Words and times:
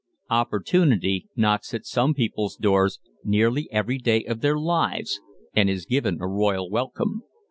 Opportunity 0.31 1.27
knocks 1.35 1.75
at 1.75 1.85
some 1.85 2.15
people's 2.15 2.55
doors 2.55 2.99
nearly 3.23 3.71
every 3.71 3.99
day 3.99 4.23
of 4.23 4.41
their 4.41 4.57
lives 4.57 5.21
and 5.55 5.69
is 5.69 5.85
given 5.85 6.17
a 6.19 6.27
royal 6.27 6.71
welcome. 6.71 7.21